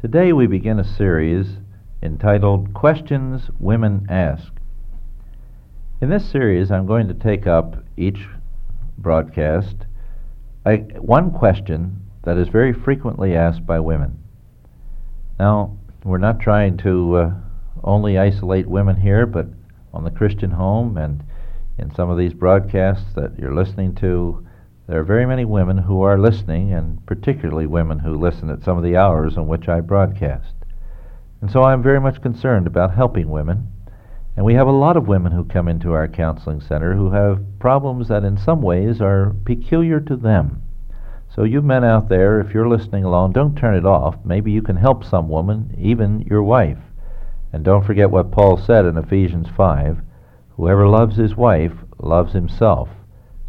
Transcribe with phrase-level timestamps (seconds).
[0.00, 1.58] Today we begin a series
[2.02, 4.50] entitled Questions Women Ask.
[6.00, 8.26] In this series, I'm going to take up each
[8.96, 9.76] broadcast
[10.64, 14.18] one question that is very frequently asked by women.
[15.38, 17.34] Now, we're not trying to uh,
[17.84, 19.48] only isolate women here, but
[19.92, 21.22] on the Christian home and
[21.76, 24.46] in some of these broadcasts that you're listening to,
[24.90, 28.76] there are very many women who are listening, and particularly women who listen at some
[28.76, 30.52] of the hours on which I broadcast.
[31.40, 33.68] And so I'm very much concerned about helping women.
[34.36, 37.60] And we have a lot of women who come into our counseling center who have
[37.60, 40.60] problems that in some ways are peculiar to them.
[41.32, 44.16] So, you men out there, if you're listening along, don't turn it off.
[44.24, 46.78] Maybe you can help some woman, even your wife.
[47.52, 49.98] And don't forget what Paul said in Ephesians 5
[50.56, 52.88] Whoever loves his wife loves himself.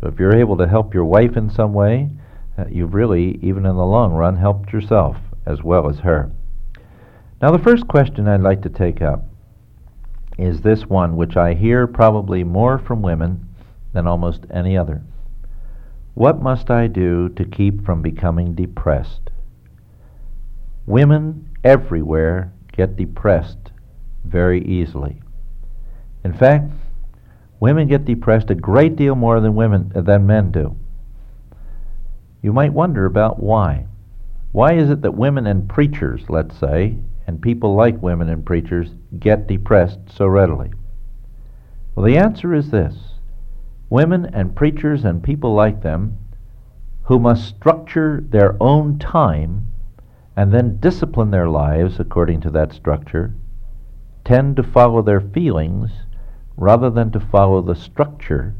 [0.00, 2.10] So if you're able to help your wife in some way,
[2.58, 6.30] uh, you've really, even in the long run, helped yourself as well as her.
[7.40, 9.24] Now, the first question I'd like to take up
[10.38, 13.48] is this one, which I hear probably more from women
[13.92, 15.02] than almost any other.
[16.14, 19.30] What must I do to keep from becoming depressed?
[20.86, 23.70] Women everywhere get depressed
[24.24, 25.20] very easily.
[26.24, 26.72] In fact,
[27.58, 30.76] Women get depressed a great deal more than women than men do.
[32.42, 33.86] You might wonder about why.
[34.52, 38.90] Why is it that women and preachers, let's say, and people like women and preachers
[39.18, 40.70] get depressed so readily?
[41.94, 42.94] Well, the answer is this.
[43.88, 46.18] Women and preachers and people like them
[47.04, 49.68] who must structure their own time
[50.36, 53.32] and then discipline their lives according to that structure
[54.24, 55.90] tend to follow their feelings
[56.56, 58.54] rather than to follow the structure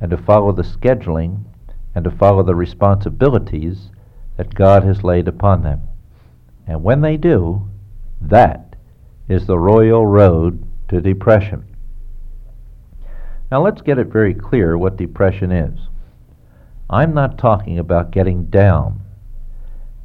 [0.00, 1.44] and to follow the scheduling
[1.94, 3.90] and to follow the responsibilities
[4.36, 5.82] that God has laid upon them.
[6.66, 7.68] And when they do,
[8.20, 8.76] that
[9.28, 11.64] is the royal road to depression.
[13.50, 15.78] Now let's get it very clear what depression is.
[16.88, 19.00] I'm not talking about getting down.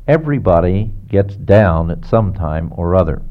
[0.08, 3.22] Everybody gets down at some time or other.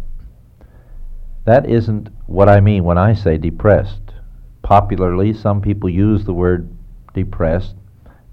[1.44, 4.05] That isn't what I mean when I say depressed
[4.66, 6.68] popularly, some people use the word
[7.14, 7.76] depressed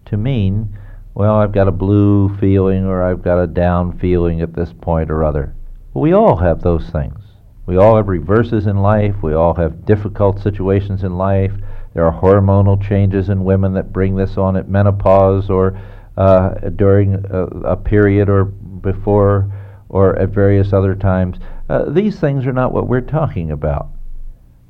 [0.04, 0.76] to mean,
[1.14, 5.12] well, I've got a blue feeling or I've got a down feeling at this point
[5.12, 5.54] or other.
[5.94, 7.20] We all have those things.
[7.68, 9.22] We all have reverses in life.
[9.22, 11.54] We all have difficult situations in life.
[11.94, 15.80] There are hormonal changes in women that bring this on at menopause or
[16.18, 19.54] uh, during a, a, period or before
[19.88, 21.38] or at various other times.
[21.70, 23.90] Uh, these things are not what we're talking about.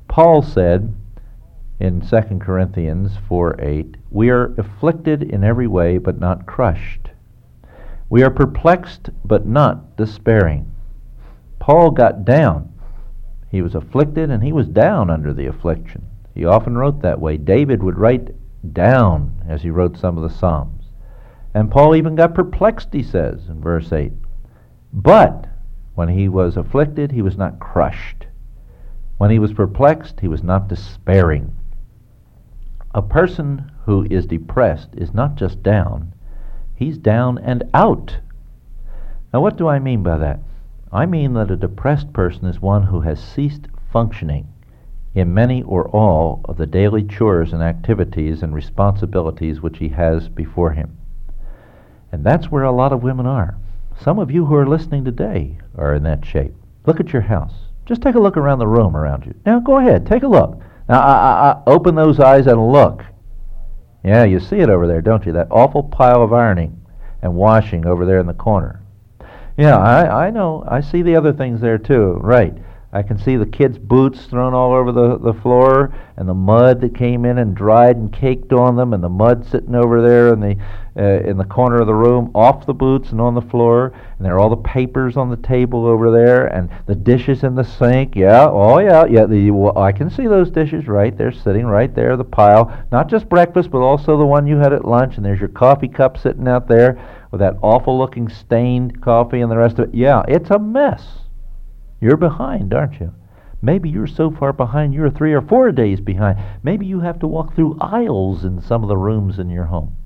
[0.08, 0.94] Paul said,
[1.80, 7.10] in 2 Corinthians 4 8, we are afflicted in every way, but not crushed.
[8.08, 10.70] We are perplexed, but not despairing.
[11.58, 12.72] Paul got down.
[13.50, 16.06] He was afflicted, and he was down under the affliction.
[16.34, 17.36] He often wrote that way.
[17.36, 18.34] David would write
[18.72, 20.84] down as he wrote some of the Psalms.
[21.54, 24.12] And Paul even got perplexed, he says in verse 8.
[24.92, 25.46] But
[25.94, 28.26] when he was afflicted, he was not crushed.
[29.18, 31.54] When he was perplexed, he was not despairing.
[32.94, 36.14] A person who is depressed is not just down,
[36.76, 38.18] he's down and out.
[39.32, 40.38] Now, what do I mean by that?
[40.92, 44.46] I mean that a depressed person is one who has ceased functioning
[45.12, 50.28] in many or all of the daily chores and activities and responsibilities which he has
[50.28, 50.96] before him.
[52.12, 53.56] And that's where a lot of women are.
[54.00, 56.54] Some of you who are listening today are in that shape.
[56.86, 57.54] Look at your house.
[57.86, 59.34] Just take a look around the room around you.
[59.44, 60.60] Now, go ahead, take a look.
[60.88, 63.04] Now, I, I, open those eyes and look.
[64.04, 65.32] Yeah, you see it over there, don't you?
[65.32, 66.84] That awful pile of ironing
[67.22, 68.82] and washing over there in the corner.
[69.56, 70.64] Yeah, I, I know.
[70.68, 72.18] I see the other things there too.
[72.20, 72.54] Right.
[72.94, 76.80] I can see the kids' boots thrown all over the, the floor, and the mud
[76.82, 80.32] that came in and dried and caked on them, and the mud sitting over there
[80.32, 80.56] in the
[80.96, 84.24] uh, in the corner of the room, off the boots and on the floor, and
[84.24, 87.64] there are all the papers on the table over there, and the dishes in the
[87.64, 88.14] sink.
[88.14, 89.26] Yeah, oh yeah, yeah.
[89.26, 92.72] The, well, I can see those dishes right there, sitting right there, the pile.
[92.92, 95.88] Not just breakfast, but also the one you had at lunch, and there's your coffee
[95.88, 99.94] cup sitting out there with that awful-looking stained coffee and the rest of it.
[99.96, 101.23] Yeah, it's a mess.
[102.04, 103.14] You're behind, aren't you?
[103.62, 106.38] Maybe you're so far behind you're three or four days behind.
[106.62, 109.96] Maybe you have to walk through aisles in some of the rooms in your home.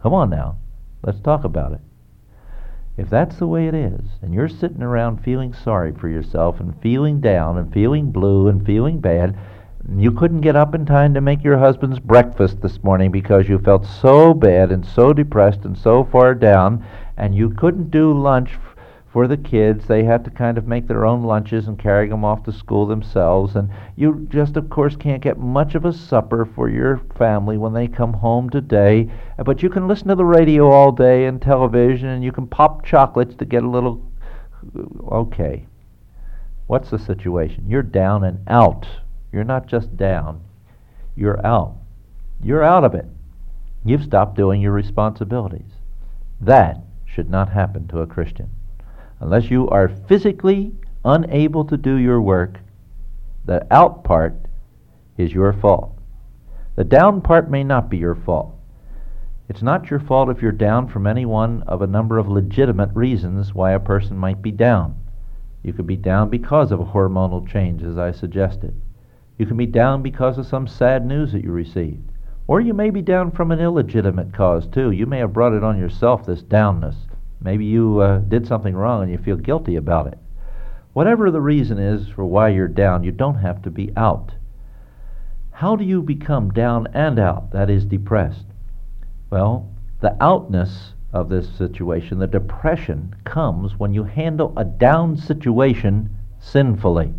[0.00, 0.58] Come on now.
[1.02, 1.80] Let's talk about it.
[2.96, 6.80] If that's the way it is, and you're sitting around feeling sorry for yourself and
[6.80, 9.36] feeling down and feeling blue and feeling bad,
[9.96, 13.58] you couldn't get up in time to make your husband's breakfast this morning because you
[13.58, 18.52] felt so bad and so depressed and so far down, and you couldn't do lunch
[19.14, 19.86] for the kids.
[19.86, 22.84] They had to kind of make their own lunches and carry them off to school
[22.84, 23.54] themselves.
[23.54, 27.72] And you just, of course, can't get much of a supper for your family when
[27.72, 29.08] they come home today.
[29.38, 32.84] But you can listen to the radio all day and television, and you can pop
[32.84, 34.10] chocolates to get a little.
[35.12, 35.66] Okay.
[36.66, 37.66] What's the situation?
[37.68, 38.88] You're down and out.
[39.30, 40.42] You're not just down,
[41.14, 41.76] you're out.
[42.42, 43.06] You're out of it.
[43.84, 45.70] You've stopped doing your responsibilities.
[46.40, 48.50] That should not happen to a Christian.
[49.24, 52.60] Unless you are physically unable to do your work,
[53.46, 54.36] the out part
[55.16, 55.98] is your fault.
[56.76, 58.54] The down part may not be your fault.
[59.48, 62.90] It's not your fault if you're down from any one of a number of legitimate
[62.92, 64.94] reasons why a person might be down.
[65.62, 68.78] You could be down because of a hormonal change, as I suggested.
[69.38, 72.12] You can be down because of some sad news that you received.
[72.46, 74.90] Or you may be down from an illegitimate cause, too.
[74.90, 76.96] You may have brought it on yourself, this downness.
[77.40, 80.18] Maybe you uh, did something wrong and you feel guilty about it.
[80.92, 84.32] Whatever the reason is for why you're down, you don't have to be out.
[85.50, 88.46] How do you become down and out, that is, depressed?
[89.30, 89.70] Well,
[90.00, 96.10] the outness of this situation, the depression, comes when you handle a down situation
[96.40, 97.14] sinfully.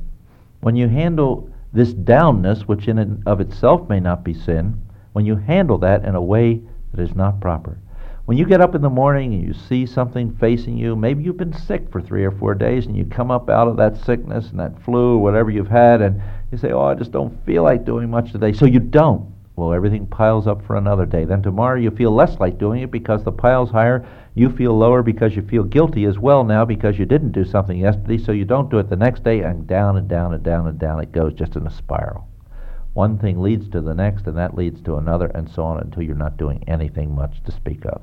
[0.62, 4.82] When you handle this downness, which in and of itself may not be sin,
[5.14, 6.62] when you handle that in a way
[6.92, 7.78] that is not proper.
[8.26, 11.38] When you get up in the morning and you see something facing you, maybe you've
[11.38, 14.50] been sick for three or four days and you come up out of that sickness
[14.50, 16.20] and that flu or whatever you've had and
[16.52, 18.52] you say, Oh, I just don't feel like doing much today.
[18.52, 19.32] So you don't.
[19.56, 21.24] Well, everything piles up for another day.
[21.24, 24.08] Then tomorrow you feel less like doing it because the pile's higher.
[24.34, 27.78] You feel lower because you feel guilty as well now because you didn't do something
[27.78, 30.68] yesterday, so you don't do it the next day, and down and down and down
[30.68, 32.28] and down it goes just in a spiral.
[32.94, 36.02] One thing leads to the next, and that leads to another, and so on until
[36.02, 38.02] you're not doing anything much to speak of.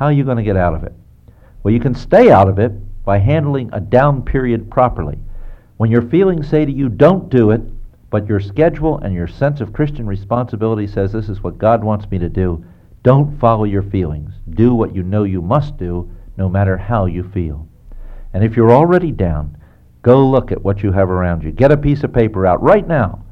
[0.00, 0.94] How are you going to get out of it?
[1.62, 2.72] Well, you can stay out of it
[3.04, 5.18] by handling a down period properly.
[5.76, 7.60] When your feelings say to you, don't do it,
[8.08, 12.10] but your schedule and your sense of Christian responsibility says this is what God wants
[12.10, 12.64] me to do,
[13.02, 14.32] don't follow your feelings.
[14.48, 17.68] Do what you know you must do, no matter how you feel.
[18.32, 19.58] And if you're already down,
[20.00, 21.52] go look at what you have around you.
[21.52, 23.22] Get a piece of paper out right now.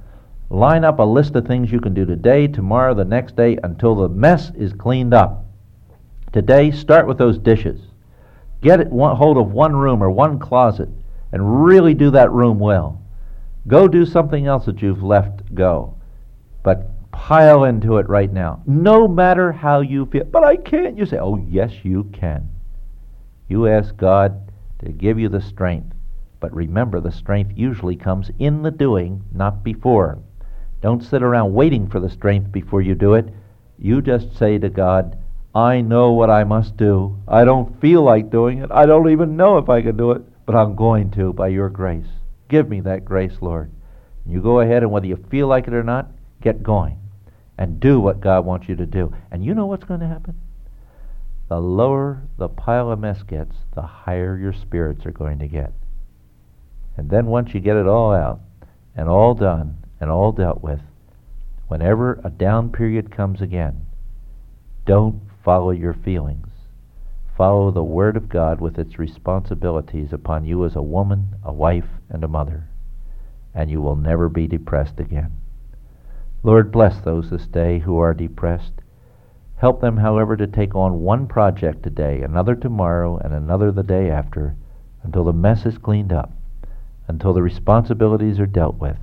[0.51, 3.95] Line up a list of things you can do today, tomorrow, the next day, until
[3.95, 5.47] the mess is cleaned up.
[6.33, 7.81] Today, start with those dishes.
[8.61, 10.89] Get one, hold of one room or one closet
[11.33, 13.03] and really do that room well.
[13.67, 15.95] Go do something else that you've left go.
[16.63, 18.63] But pile into it right now.
[18.67, 20.25] No matter how you feel.
[20.25, 20.97] But I can't.
[20.97, 22.49] You say, oh, yes, you can.
[23.49, 24.53] You ask God
[24.85, 25.95] to give you the strength.
[26.41, 30.19] But remember, the strength usually comes in the doing, not before.
[30.81, 33.29] Don't sit around waiting for the strength before you do it.
[33.79, 35.19] You just say to God,
[35.55, 37.19] I know what I must do.
[37.27, 38.71] I don't feel like doing it.
[38.71, 41.71] I don't even know if I can do it, but I'm going to by your
[41.71, 42.07] grace.
[42.49, 43.71] Give me that grace, Lord.
[44.27, 46.11] You go ahead, and whether you feel like it or not,
[46.43, 46.99] get going
[47.57, 49.15] and do what God wants you to do.
[49.31, 50.39] And you know what's going to happen?
[51.49, 55.73] The lower the pile of mess gets, the higher your spirits are going to get.
[56.97, 58.41] And then once you get it all out
[58.95, 60.81] and all done and all dealt with,
[61.69, 63.87] whenever a down period comes again,
[64.85, 66.47] don't follow your feelings.
[67.35, 71.89] Follow the Word of God with its responsibilities upon you as a woman, a wife,
[72.11, 72.69] and a mother,
[73.55, 75.33] and you will never be depressed again.
[76.43, 78.83] Lord, bless those this day who are depressed.
[79.57, 84.11] Help them, however, to take on one project today, another tomorrow, and another the day
[84.11, 84.55] after,
[85.03, 86.31] until the mess is cleaned up,
[87.07, 88.99] until the responsibilities are dealt with.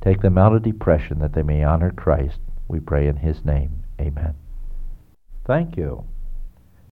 [0.00, 2.40] Take them out of depression that they may honor Christ.
[2.66, 3.84] We pray in His name.
[4.00, 4.34] Amen.
[5.48, 6.04] Thank you.